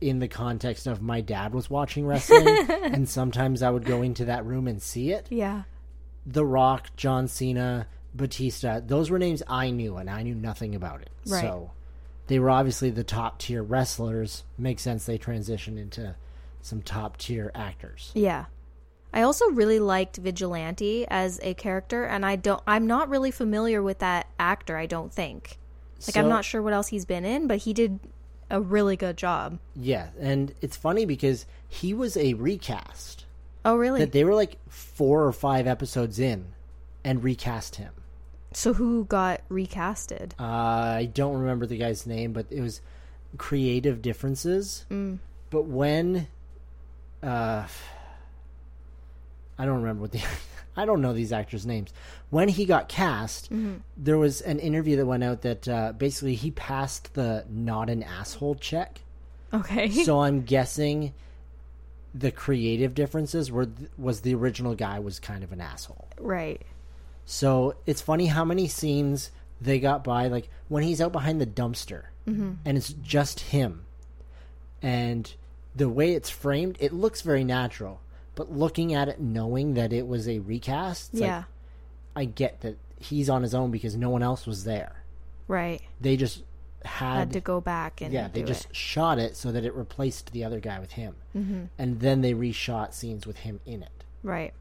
[0.01, 2.47] in the context of my dad was watching wrestling,
[2.83, 5.27] and sometimes I would go into that room and see it.
[5.31, 5.63] Yeah.
[6.27, 11.03] The Rock, John Cena, Batista, those were names I knew, and I knew nothing about
[11.03, 11.11] it.
[11.27, 11.41] Right.
[11.41, 11.71] So
[12.27, 14.45] they were obviously the top tier wrestlers.
[14.59, 16.15] Makes sense they transitioned into
[16.61, 18.11] some top tier actors.
[18.15, 18.47] Yeah.
[19.13, 23.83] I also really liked Vigilante as a character and I don't I'm not really familiar
[23.83, 25.59] with that actor, I don't think.
[26.07, 28.01] Like I'm not sure what else he's been in, but he did
[28.51, 29.59] a really good job.
[29.77, 33.25] Yeah, and it's funny because he was a recast.
[33.65, 34.01] Oh really?
[34.01, 36.47] That they were like four or five episodes in
[37.05, 37.93] and recast him.
[38.53, 40.33] so who got recasted?
[40.39, 40.45] Uh,
[40.99, 42.81] I don't remember the guy's name, but it was
[43.39, 44.85] creative differences.
[44.91, 45.19] Mm.
[45.51, 46.27] But when,
[47.23, 47.67] uh,
[49.59, 50.23] I don't remember what the,
[50.77, 51.93] I don't know these actors' names.
[52.31, 53.75] When he got cast, Mm-hmm.
[53.97, 58.03] there was an interview that went out that uh, basically he passed the not an
[58.03, 59.01] asshole check.
[59.53, 59.89] Okay.
[60.05, 61.13] So I'm guessing
[62.15, 66.09] the creative differences were was the original guy was kind of an asshole.
[66.19, 66.61] right.
[67.25, 71.47] So it's funny how many scenes they got by, like when he's out behind the
[71.47, 73.85] dumpster and it's just him.
[74.83, 75.33] And
[75.75, 78.01] the way it's framed, it looks very natural.
[78.35, 81.37] But looking at it, knowing that it was a recast, yeah.
[81.37, 81.45] like,
[82.17, 85.03] I get that he's on his own because no one else was there.
[85.49, 85.81] right.
[86.01, 86.43] They just
[86.85, 88.77] had, Had to go back and yeah, they just it.
[88.77, 91.15] shot it so that it replaced the other guy with him.
[91.37, 91.65] Mm-hmm.
[91.79, 94.05] And then they reshot scenes with him in it.
[94.23, 94.53] Right.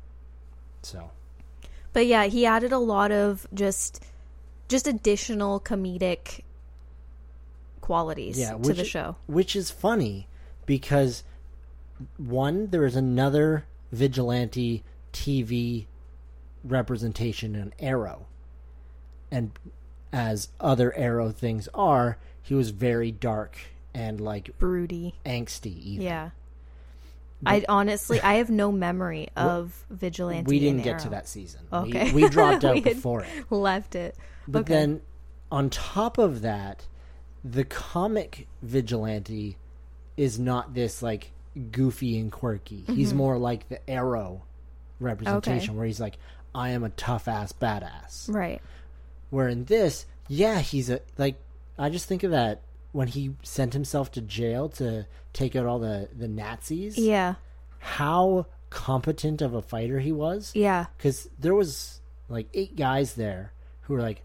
[0.84, 1.12] So,
[1.94, 4.04] But yeah, he added a lot of just
[4.68, 6.42] just additional comedic
[7.82, 9.16] qualities yeah, to the show.
[9.28, 10.28] which is funny
[10.66, 11.24] because
[12.18, 14.84] one, there is another vigilante
[15.14, 15.86] TV
[16.64, 18.28] representation in Arrow,
[19.32, 19.52] and
[20.14, 23.58] as other Arrow things are, he was very dark
[23.94, 25.16] and like Broody.
[25.26, 25.78] angsty.
[25.84, 26.06] Even.
[26.06, 26.30] Yeah.
[27.46, 30.48] I honestly I have no memory of Vigilante.
[30.48, 31.62] we didn't get to that season.
[31.74, 32.12] Okay.
[32.12, 33.52] we, we dropped out We before it.
[33.52, 34.16] Left it.
[34.48, 34.74] But okay.
[34.74, 35.02] then,
[35.52, 36.86] on top of that,
[37.44, 39.58] the comic vigilante
[40.18, 41.32] is not this like
[41.72, 42.84] goofy and quirky.
[42.88, 43.18] He's mm-hmm.
[43.18, 44.44] more like the Arrow
[45.00, 45.78] representation, Okay.
[45.78, 46.18] where he's like,
[46.54, 48.62] "I am a tough ass badass." Right.
[49.30, 51.36] Where in this, yeah, he's a like.
[51.78, 52.62] I just think of that
[52.92, 56.98] when he sent himself to jail to take out all the the Nazis.
[56.98, 57.36] Yeah.
[57.80, 60.86] How competent of a fighter he was Yeah.
[60.98, 64.24] because there was like eight guys there who were like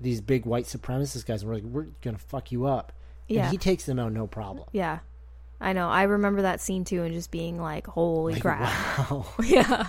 [0.00, 2.92] these big white supremacist guys and we're like we're gonna fuck you up
[3.28, 3.42] Yeah.
[3.42, 4.98] and he takes them out no problem Yeah.
[5.60, 5.88] I know.
[5.88, 8.60] I remember that scene too and just being like, holy crap.
[9.10, 9.88] wow Yeah.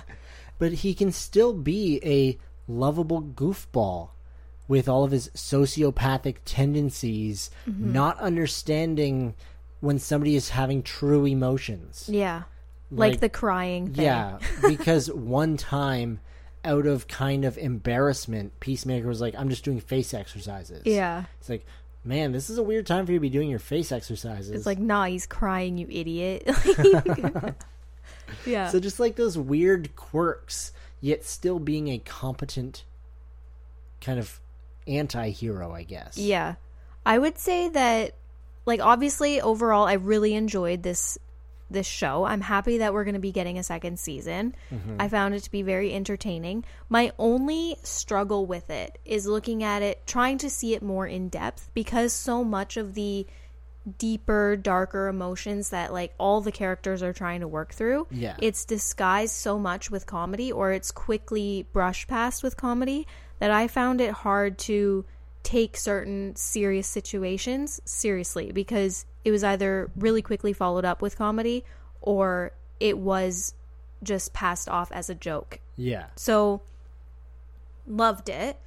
[0.59, 2.37] but he can still be a
[2.71, 4.09] lovable goofball
[4.67, 7.91] with all of his sociopathic tendencies Mm-hmm.
[7.93, 9.35] not understanding
[9.79, 12.43] when somebody is having true emotions Yeah.
[12.89, 14.05] Like, Like- the crying thing.
[14.05, 16.19] Yeah, because one time,
[16.63, 21.25] out of kind of embarrassment, Peacemaker was like, "I'm just doing face exercises." Yeah.
[21.39, 21.65] it's like,
[22.07, 24.51] man, this is a weird time for you to be doing your face exercises.
[24.51, 26.47] It's like, nah, he's crying, you idiot.
[28.45, 28.69] yeah.
[28.69, 32.83] so just like those weird quirks, yet still being a competent
[34.01, 34.39] kind of
[34.87, 36.17] anti-hero, I guess.
[36.17, 36.55] Yeah.
[37.05, 38.13] I would say that
[38.65, 41.17] like obviously overall I really enjoyed this
[41.69, 42.23] this show.
[42.23, 44.55] I'm happy that we're going to be getting a second season.
[44.71, 44.95] Mm-hmm.
[44.99, 46.63] I found it to be very entertaining.
[46.89, 51.29] My only struggle with it is looking at it trying to see it more in
[51.29, 53.27] depth because so much of the
[53.97, 58.35] deeper darker emotions that like all the characters are trying to work through Yeah.
[58.41, 63.07] it's disguised so much with comedy or it's quickly brushed past with comedy
[63.39, 65.05] that i found it hard to
[65.47, 71.63] take certain serious situations seriously because it was either really quickly followed up with comedy
[72.01, 73.53] or it was
[74.03, 76.07] just passed off as a joke Yeah.
[76.17, 76.61] so
[77.87, 78.57] loved it,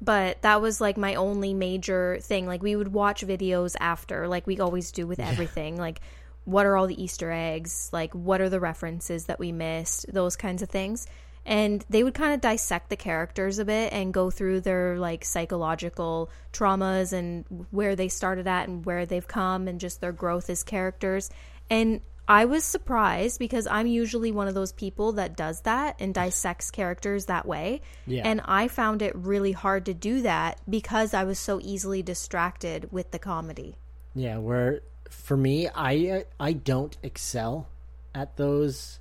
[0.00, 2.46] but that was like my only major thing.
[2.46, 5.76] Like we would watch videos after, like we always do with everything.
[5.76, 6.00] Like
[6.44, 7.90] what are all the Easter eggs?
[7.92, 10.06] Like what are the references that we missed?
[10.12, 11.08] Those kinds of things.
[11.48, 15.24] And they would kind of dissect the characters a bit and go through their like
[15.24, 20.50] psychological traumas and where they started at and where they've come and just their growth
[20.50, 21.30] as characters.
[21.70, 26.14] And I was surprised because I'm usually one of those people that does that and
[26.14, 27.80] dissects characters that way.
[28.06, 28.28] Yeah.
[28.28, 32.92] And I found it really hard to do that because I was so easily distracted
[32.92, 33.76] with the comedy.
[34.14, 37.68] Yeah, where for me, I I don't excel
[38.14, 39.00] at those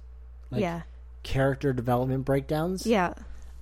[0.50, 0.84] like yeah.
[1.28, 2.86] Character development breakdowns.
[2.88, 3.14] Yeah.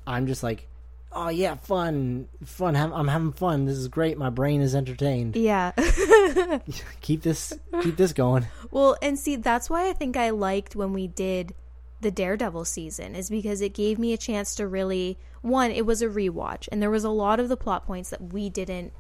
[0.06, 0.68] I'm just like,
[1.12, 2.76] oh yeah, fun, fun.
[2.76, 3.66] I'm having fun.
[3.66, 4.18] This is great.
[4.18, 5.36] My brain is entertained.
[5.36, 5.72] Yeah.
[7.02, 8.46] Keep this, keep this going.
[8.72, 11.54] Well, and see, that's why I think I liked when we did
[12.02, 16.02] the Daredevil season, is because it gave me a chance to really one, it was
[16.02, 18.92] a rewatch, and there was a lot of the plot points that we didn't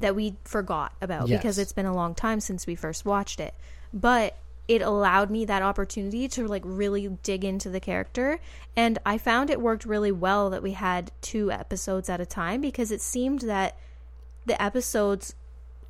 [0.00, 1.38] that we forgot about Yes.
[1.40, 3.54] because it's been a long time since we first watched it.
[3.92, 4.36] But
[4.68, 8.40] it allowed me that opportunity to like really dig into the character
[8.76, 12.60] and I found it worked really well that we had two episodes at a time
[12.60, 13.76] because it seemed that
[14.44, 15.34] the episodes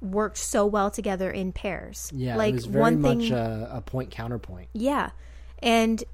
[0.00, 2.10] worked so well together in pairs.
[2.14, 4.68] Yeah, like it was very one thing much a, a point counterpoint.
[4.72, 5.10] yeah.
[5.62, 6.04] And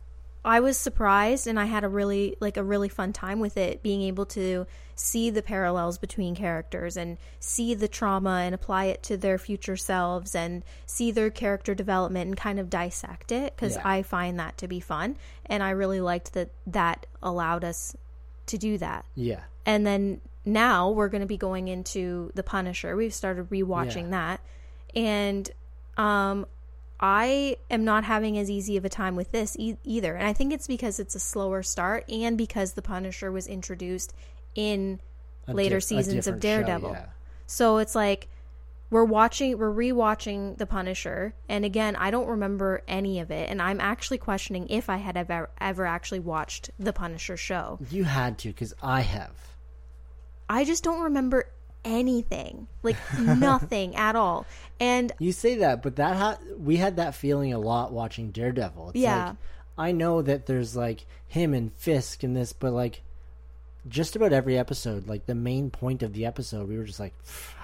[0.44, 3.82] I was surprised and I had a really like a really fun time with it
[3.82, 9.02] being able to see the parallels between characters and see the trauma and apply it
[9.04, 13.74] to their future selves and see their character development and kind of dissect it cuz
[13.76, 13.82] Yeah.
[13.84, 17.96] I find that to be fun and I really liked that that allowed us
[18.46, 19.04] to do that.
[19.14, 22.96] Yeah, And then now we're going to be going into The Punisher.
[22.96, 24.10] We've started rewatching Yeah.
[24.10, 24.40] that.
[24.96, 25.50] And
[25.96, 26.46] um
[27.02, 30.14] I am not having as easy of a time with this e- either.
[30.14, 34.14] And I think it's because it's a slower start and because The Punisher was introduced
[34.54, 35.00] in
[35.48, 36.90] A later a seasons of different show, Daredevil.
[36.92, 37.06] yeah.
[37.46, 38.28] So it's like
[38.90, 43.60] we're watching we're rewatching The Punisher and again I don't remember any of it and
[43.60, 47.78] I'm actually questioning if I had ever ever actually watched The Punisher show.
[47.90, 49.32] You had to because I have.
[50.48, 51.48] I just don't remember
[51.84, 52.66] anything.
[52.82, 54.46] Like nothing at all.
[54.80, 58.90] And You say that, but that ha- we had that feeling a lot watching Daredevil.
[58.90, 59.26] It's Yeah.
[59.28, 59.36] like,
[59.78, 63.02] I know that there's like him and Fisk in this, but like
[63.88, 67.14] just about every episode, like the main point of the episode, we were just like,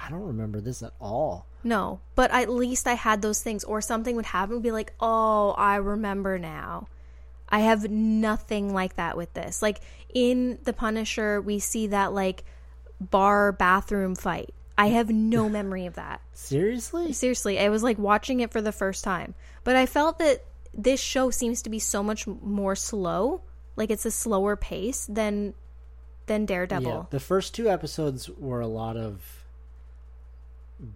[0.04, 1.46] I don't remember this at all.
[1.62, 4.92] no, but at least I had those things or something would happen and be like,
[5.00, 6.86] "Oh, I remember now."
[7.48, 9.60] I have nothing like that with this.
[9.62, 9.80] Like
[10.14, 12.44] in The Punisher, we see that like
[13.00, 14.54] bar bathroom fight.
[14.76, 16.20] I have no memory of that.
[16.32, 17.12] Seriously?
[17.12, 19.34] Seriously, I was like watching it for the first time.
[19.64, 23.40] But I felt that this show seems to be so much more slow.
[23.76, 25.54] Like it's a slower pace than
[26.26, 26.90] than Daredevil.
[26.90, 27.02] Yeah.
[27.10, 29.44] The first two episodes were a lot of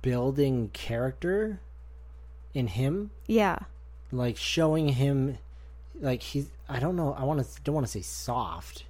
[0.03, 1.61] building character
[2.55, 3.59] in him, Yeah.
[4.11, 5.39] like showing him
[6.01, 8.85] like he's I don't know, I want to don't want to say soft,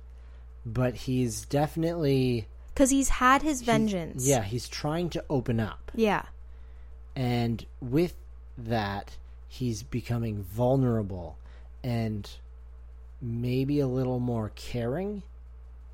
[0.67, 4.27] but he's definitely Cuz he's had his vengeance.
[4.27, 5.91] Yeah, he's trying to open up.
[5.95, 6.23] Yeah.
[7.15, 8.15] And with
[8.57, 9.17] that,
[9.49, 11.37] he's becoming vulnerable
[11.85, 12.29] and
[13.21, 15.23] maybe a little more caring.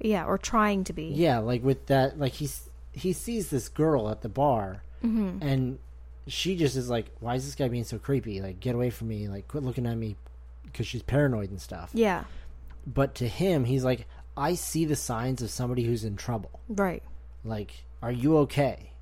[0.00, 1.06] Yeah, or trying to be.
[1.08, 5.42] Yeah, like with that, like he's he sees this girl at the bar, Mm-hmm.
[5.42, 5.78] and
[6.26, 8.40] she just is like, "Why is this guy being so creepy?
[8.40, 9.28] Like, get away from me!
[9.28, 10.16] Like, quit looking at me,"
[10.64, 11.90] because she's paranoid and stuff.
[11.94, 12.24] Yeah.
[12.86, 14.06] But to him, he's like,
[14.38, 16.61] "I see the signs of somebody who's in trouble.
[16.68, 17.03] Right.
[17.44, 18.92] Like, are you okay?"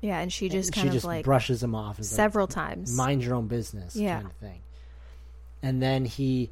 [0.00, 1.98] Yeah, and she just And kind she of just like brushes him off.
[2.00, 2.96] is like, several times.
[2.96, 4.14] mind your own business Yeah.
[4.16, 4.60] kind of thing.
[5.62, 6.50] And then he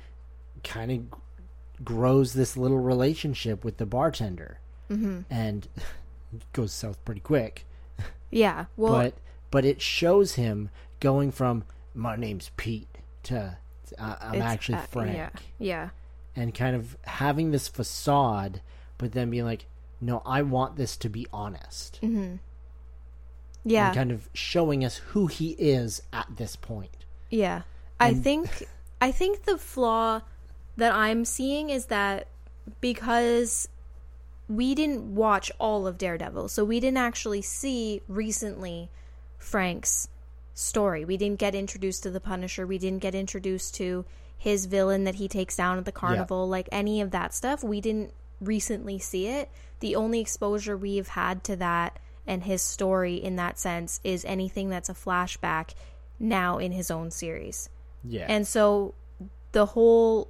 [0.63, 5.21] kind of grows this little relationship with the bartender, mm-hmm.
[5.31, 5.67] and
[6.53, 7.65] goes south pretty quick.
[8.31, 8.67] yeah.
[8.77, 9.15] Well, but
[9.51, 10.71] but it shows him
[11.01, 12.87] going from "my name's Pete"
[13.25, 13.57] to
[13.99, 15.31] uh, "I'm actually uh, Frank," Yeah.
[15.59, 15.89] Yeah.
[16.41, 18.63] And kind of having this facade,
[18.99, 19.67] but then being like,
[20.01, 22.37] "No, I want this to be honest," mm-hmm.
[23.65, 23.89] Yeah.
[23.89, 27.05] and kind of showing us who he is at this point.
[27.29, 27.63] Yeah.
[28.01, 28.67] I think
[29.01, 30.23] I think the flaw
[30.77, 32.29] that I'm seeing is that
[32.81, 33.69] because
[34.49, 38.89] we didn't watch all of Daredevil, so we didn't actually see recently
[39.37, 40.09] Frank's
[40.55, 41.05] story.
[41.05, 42.67] We didn't get introduced to the Punisher.
[42.67, 44.07] We didn't get introduced to
[44.41, 47.63] his villain that he takes down at the carnival, like any of that stuff.
[47.63, 49.51] We didn't recently see it.
[49.81, 54.71] The only exposure we've had to that and his story in that sense is anything
[54.71, 55.75] that's a flashback
[56.19, 57.69] now in his own series.
[58.03, 58.95] Yeah, And so
[59.53, 60.29] the whole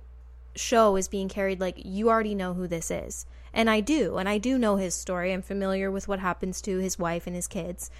[0.56, 3.26] show is being carried like you already know who this is.
[3.52, 5.32] And I do, and I do know his story.
[5.32, 7.92] I'm familiar with what happens to his wife and his kids,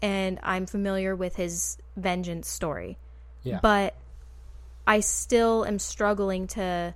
[0.00, 2.96] and I'm familiar with his vengeance story.
[3.42, 3.60] yeah.
[3.62, 3.94] But
[4.88, 6.94] I still am struggling to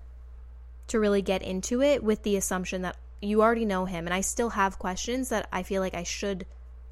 [0.89, 4.21] to really get into it with the assumption that you already know him and I
[4.23, 6.45] still have questions that I feel like I should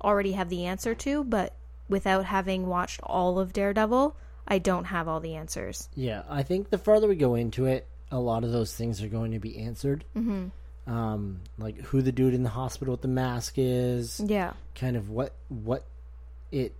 [0.02, 1.54] already have the answer to, but
[1.88, 5.88] without having watched all of Daredevil, I don't have all the answers.
[5.94, 9.08] Yeah, I think the further we go into it, a lot of those things are
[9.08, 10.04] going to be answered.
[10.16, 10.48] Mm-hmm.
[10.92, 14.52] Um, like who the dude in the hospital with the mask is, Yeah.
[14.74, 15.84] kind of what what
[16.52, 16.74] it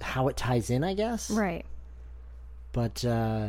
[0.00, 1.30] how it ties in, I guess.
[1.30, 1.64] Right.
[2.72, 3.48] But uh,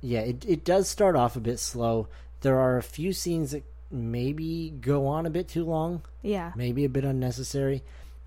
[0.00, 2.08] yeah, it it does start off a bit slow.
[2.42, 6.52] There are a few scenes that maybe go on a bit too long, Yeah.
[6.56, 7.82] maybe a bit unnecessary.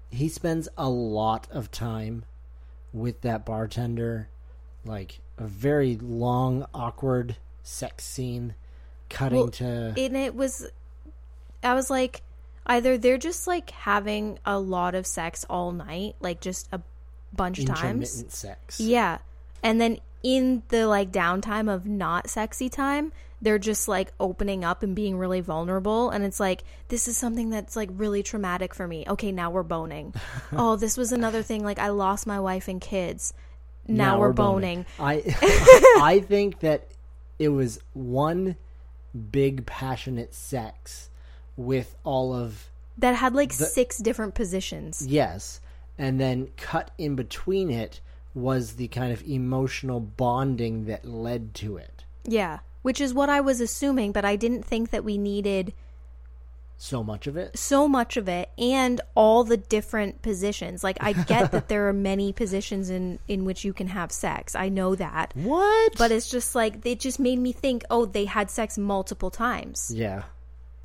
[0.10, 2.24] He spends a lot of time
[2.94, 4.30] with that bartender,
[4.86, 8.56] like a very long, awkward sex scene,
[9.10, 10.66] cutting Well, to And it was,
[11.62, 12.22] I was like,
[12.66, 16.82] either they're just like having a lot of sex all night, like just a
[17.34, 17.82] bunch of times.
[18.16, 18.80] intermittent sex.
[18.80, 19.20] Yeah.
[19.62, 24.84] And then in the like downtime of not sexy time, they're just like opening up
[24.84, 26.10] and being really vulnerable.
[26.10, 29.06] And it's like, this is something that's like really traumatic for me.
[29.08, 30.14] Okay, now we're boning.
[30.52, 31.64] oh, this was another thing.
[31.64, 33.34] Like, I lost my wife and kids.
[33.88, 34.86] Now, we're, boning.
[35.00, 35.16] I
[36.02, 36.90] I think that
[37.40, 38.56] it was one
[39.32, 41.10] big passionate sex
[41.58, 45.06] with all of That had like six different positions.
[45.08, 45.60] yes,
[45.98, 48.00] and then cut in between it
[48.34, 52.04] was the kind of emotional bonding that led to it.
[52.24, 52.60] Yeah.
[52.82, 55.74] Which is what I was assuming, but I didn't think that we needed
[56.78, 57.58] So much of it.
[57.58, 60.82] so much of it and all the different positions.
[60.84, 64.56] Like I get that there are many positions in in which you can have sex.
[64.56, 65.34] I know that.
[65.36, 65.98] What?
[65.98, 69.92] But it's just like it just made me think, oh, they had sex multiple times.
[69.94, 70.24] yeah.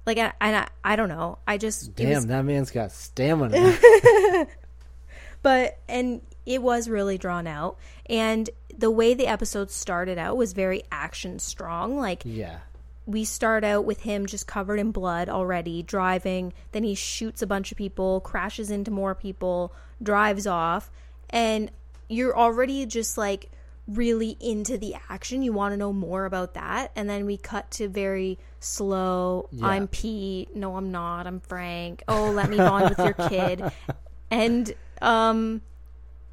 [0.06, 1.38] Like I and I, I don't know.
[1.46, 3.78] I just Damn, was- that man's got stamina.
[5.42, 7.78] but and it was really drawn out.
[8.06, 11.96] And the way the episode started out was very action strong.
[11.96, 12.58] Like yeah.
[13.06, 16.52] we start out with him just covered in blood already driving.
[16.72, 20.90] Then he shoots a bunch of people crashes into more people drives off.
[21.30, 21.70] And
[22.08, 23.50] you're already just like
[23.86, 25.42] really into the action.
[25.42, 26.90] You want to know more about that.
[26.96, 29.48] And then we cut to very slow.
[29.50, 29.66] Yeah.
[29.66, 30.54] i'm pete.
[30.54, 31.26] No i'm not.
[31.26, 32.02] I'm frank.
[32.08, 33.64] Oh let me bond with your kid.
[34.30, 35.62] And um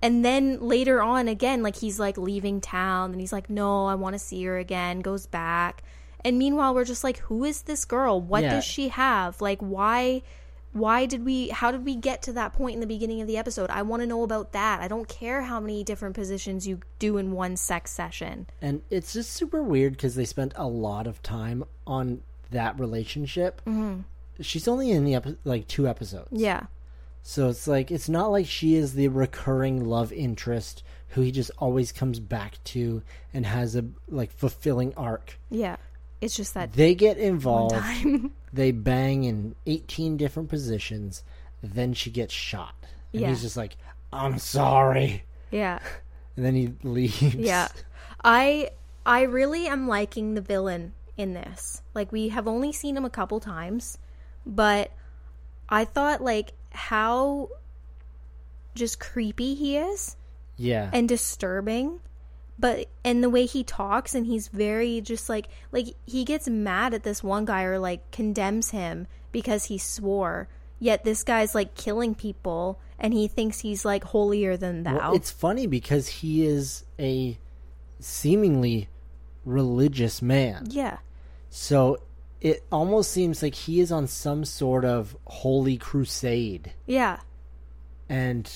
[0.01, 3.95] and then later on again like he's like leaving town and he's like no i
[3.95, 5.83] want to see her again goes back
[6.25, 8.55] and meanwhile we're just like who is this girl what Yeah.
[8.55, 10.21] does she have like why
[10.73, 13.37] why did we how did we get to that point in the beginning of the
[13.37, 16.79] episode i want to know about that i don't care how many different positions you
[16.97, 21.07] do in one sex session And it's just super weird because they spent a lot
[21.07, 23.61] of time on that relationship.
[23.65, 24.01] Mm-hmm.
[24.41, 26.27] She's only in the epi- like two episodes.
[26.31, 26.63] yeah
[27.23, 31.51] So it's like it's not like she is the recurring love interest who he just
[31.57, 33.01] always comes back to
[33.33, 35.37] and has a like fulfilling arc.
[35.49, 35.75] yeah
[36.21, 37.75] it's just that They get involved,
[38.53, 41.23] they bang in 18 different positions,
[41.63, 42.75] then she gets shot.
[43.11, 43.29] And Yeah.
[43.29, 43.75] he's just like,
[44.13, 45.79] "I'm sorry." yeah
[46.37, 47.35] And then he leaves.
[47.35, 47.67] Yeah.
[48.23, 48.69] I
[49.05, 51.81] I really am liking the villain in this.
[51.93, 53.97] Like we have only seen him a couple times,
[54.45, 54.91] but
[55.69, 57.49] I thought like how
[58.75, 60.15] just creepy he is
[60.57, 60.89] Yeah.
[60.93, 61.99] and disturbing.
[62.59, 66.93] But and the way he talks and he's very just like like he gets mad
[66.93, 70.47] at this one guy or like condemns him because he swore.
[70.79, 74.95] Yet this guy's like killing people and he thinks he's like holier than thou.
[74.95, 77.37] Well, it's funny because he is a
[77.99, 78.89] seemingly
[79.45, 80.67] religious man.
[80.69, 80.97] yeah.
[81.49, 81.97] So
[82.41, 86.73] it almost seems like he is on some sort of holy crusade.
[86.87, 87.19] Yeah.
[88.09, 88.51] And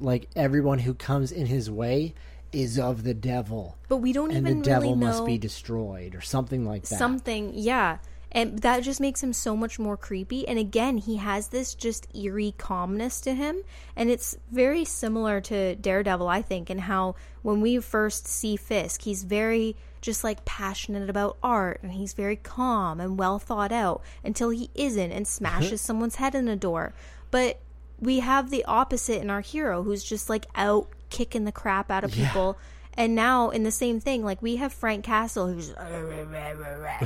[0.00, 2.14] like everyone who comes in his way
[2.52, 3.76] is of the devil.
[3.88, 6.98] But we don't And even the devil really must be destroyed or something like that.
[6.98, 7.52] something.
[7.54, 7.98] Yeah,
[8.32, 10.46] and that just makes him so much more creepy.
[10.46, 13.62] And again, he has this just eerie calmness to him,
[13.94, 19.02] and it's very similar to Daredevil, I think, and how when we first see Fisk,
[19.02, 24.02] he's very just like passionate about art, and he's very calm and well thought out
[24.22, 26.92] until he isn't and smashes someone's head in a door.
[27.30, 27.60] But
[27.98, 32.04] we have the opposite in our hero, who's just like out kicking the crap out
[32.04, 32.58] of people.
[32.96, 35.72] And now in the same thing, like we have Frank Castle, who's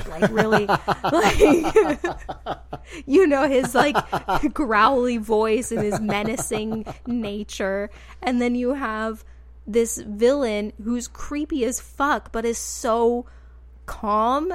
[0.08, 0.66] like really,
[1.04, 1.38] like
[3.06, 3.96] you know, his like
[4.52, 7.90] growly voice and his menacing nature,
[8.20, 9.24] and then you have
[9.68, 13.26] this villain who's creepy as fuck, but is so
[13.86, 14.52] calm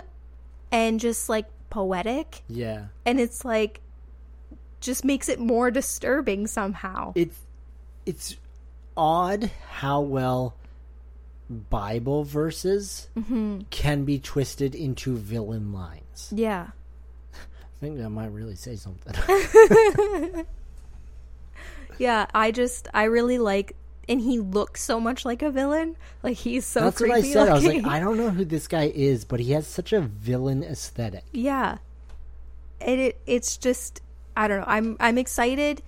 [0.71, 2.85] and just like poetic, yeah.
[3.05, 3.79] and it's like
[4.81, 7.13] just makes it more disturbing somehow.
[7.15, 7.37] It's
[8.05, 8.35] it's
[8.97, 10.55] odd how well
[11.49, 13.61] Bible verses Mm-hmm.
[13.69, 16.31] can be twisted into villain lines.
[16.35, 16.67] yeah.
[17.33, 19.13] I think that might really say something.
[21.99, 23.75] Yeah, I just I really like
[24.09, 25.95] and he looks so much like a villain.
[26.21, 27.49] Like he's so That's what I said.
[27.49, 27.85] I was like.
[27.85, 31.23] I don't know who this guy is, but he has such a villain aesthetic.
[31.31, 31.77] Yeah.
[32.81, 34.01] And it it's just
[34.35, 34.65] I don't know.
[34.67, 35.81] I'm I'm excited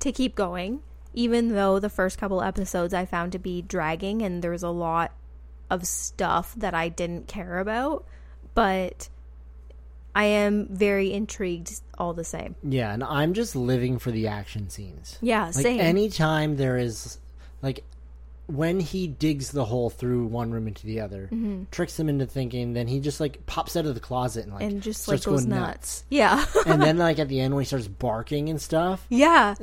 [0.00, 0.82] to keep going
[1.14, 5.12] even though the first couple episodes I found to be dragging and there's a lot
[5.70, 8.04] of stuff that I didn't care about,
[8.54, 9.08] but
[10.14, 12.54] I am very intrigued all the same.
[12.62, 15.18] Yeah, and I'm just living for the action scenes.
[15.20, 15.80] Yeah, Like same.
[15.80, 17.18] anytime there is
[17.62, 17.84] like
[18.46, 21.28] when he digs the hole through one room into the other,
[21.70, 24.62] tricks him into thinking, then he just like pops out of the closet and like
[24.62, 24.74] Mm-hmm.
[24.74, 26.04] and just like starts goes going nuts.
[26.08, 26.44] Yeah.
[26.66, 29.54] and then like at the end when he starts barking and stuff, yeah.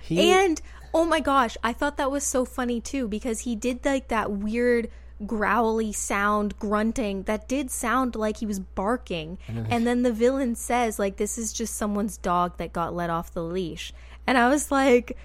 [0.00, 0.60] he And
[0.92, 4.30] oh my gosh, I thought that was so funny too because he did like that
[4.30, 4.88] weird
[5.24, 9.38] growly sound grunting that did sound like he was barking.
[9.48, 13.32] And then the villain says like this is just someone's dog that got let off
[13.32, 13.94] the leash.
[14.26, 15.16] And I was like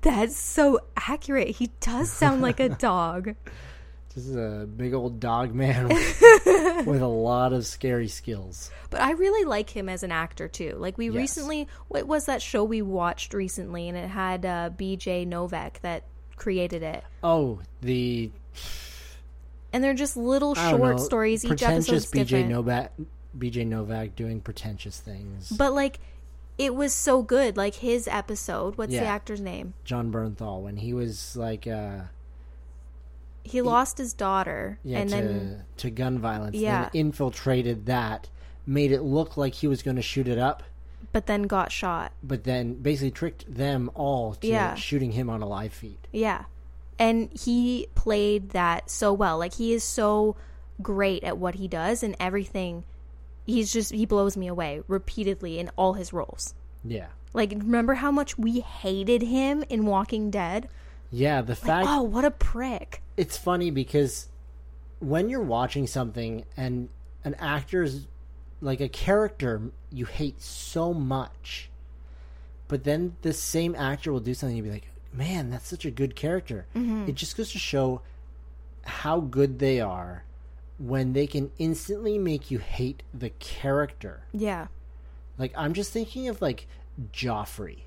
[0.00, 1.48] that's so accurate.
[1.48, 3.34] He does sound like a dog.
[4.14, 6.22] this is a big old dog man with,
[6.86, 8.70] with a lot of scary skills.
[8.90, 10.74] But I really like him as an actor too.
[10.78, 11.16] Like we Yes.
[11.16, 15.24] recently, what was that show we watched recently, and it had uh, B.J.
[15.24, 16.04] Novak that
[16.36, 18.30] created it, Oh, the
[19.72, 21.44] and they're just little short know, stories.
[21.44, 22.48] Each episode's BJ different.
[22.48, 22.92] Novak,
[23.36, 25.50] BJ Novak doing pretentious things.
[25.50, 25.98] But like,
[26.58, 27.56] it was so good.
[27.56, 28.76] Like his episode.
[28.76, 29.74] What's the actor's name?
[29.84, 32.00] Jon Bernthal when he was like uh
[33.44, 36.82] He lost his daughter, yeah and to then to gun violence Yeah.
[36.82, 38.28] then infiltrated that
[38.66, 40.62] made it look like he was going to shoot it up
[41.10, 42.12] but then got shot.
[42.22, 44.74] but then basically tricked them all to Yeah.
[44.74, 46.44] shooting him on a live feed Yeah.
[46.98, 49.38] And he played that so well.
[49.38, 50.34] Like he is so
[50.82, 52.82] great at what he does and everything.
[53.48, 56.54] He's just he blows me away repeatedly in all his roles.
[56.84, 60.68] yeah Like remember how much we hated him in Walking Dead?
[61.10, 63.00] yeah the fact Oh, what a prick.
[63.16, 64.28] it's funny because
[65.00, 66.90] when you're watching something and
[67.24, 68.06] an actor's
[68.60, 71.70] like a character you hate so much
[72.66, 75.90] but then the same actor will do something you'd be like man that's such a
[75.90, 77.08] good character mm-hmm.
[77.08, 78.02] it just goes to show
[78.84, 80.24] how good they are
[80.78, 84.68] when they can instantly make you hate the character Yeah.
[85.36, 86.66] like i'm just thinking of like
[87.12, 87.80] joffrey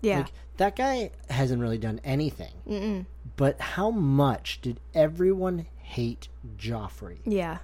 [0.00, 0.18] Yeah.
[0.18, 6.28] like that guy hasn't really done anything but how much did everyone hate
[6.58, 7.58] joffrey yeah.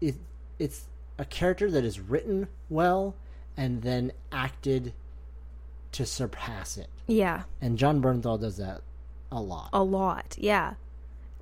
[0.00, 0.14] it,
[0.58, 0.86] it's
[1.18, 3.14] a character that is written well
[3.56, 4.92] and then acted
[5.90, 6.88] to surpass it.
[7.08, 7.42] Yeah.
[7.60, 8.82] And Jon Bernthal does that
[9.32, 9.70] a lot.
[9.72, 10.36] A lot.
[10.38, 10.74] Yeah.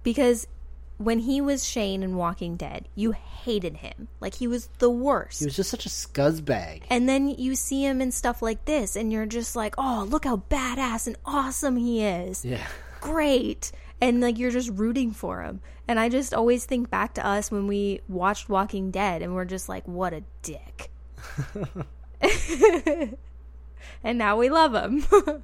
[0.03, 0.47] Because
[0.99, 4.09] when he was Shane in Walking Dead, you hated him.
[4.21, 5.41] Like he was the worst.
[5.41, 6.83] He was just such a scuzzbag.
[6.91, 10.25] And then you see him in stuff like this, and you're just like, oh, look
[10.25, 12.45] how badass and awesome he is.
[12.45, 12.67] Yeah.
[13.01, 13.73] Great.
[14.01, 15.61] And like you're just rooting for him.
[15.89, 19.45] And I just always think back to us when we watched Walking Dead and we're
[19.45, 20.91] just like, what a dick.
[24.03, 25.05] and now we love him.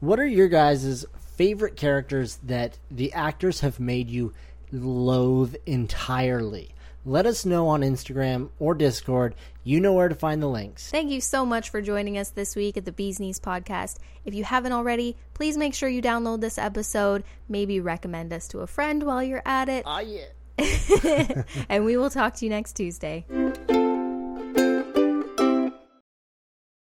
[0.00, 1.04] What are your guys'
[1.36, 4.32] favorite characters that the actors have made you
[4.72, 6.74] loathe entirely?
[7.06, 9.34] Let us know on Instagram or Discord.
[9.64, 10.90] You know where to find the links.
[10.90, 13.96] Thank you so much for joining us this week at the Bees Knees podcast.
[14.24, 17.24] If you haven't already, please make sure you download this episode.
[17.48, 19.84] Maybe recommend us to a friend while you're at it.
[19.86, 20.24] Ah, yeah.
[21.68, 23.24] and we will talk to you next Tuesday.